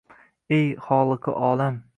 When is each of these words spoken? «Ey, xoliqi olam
«Ey, 0.57 0.63
xoliqi 0.87 1.37
olam 1.53 1.81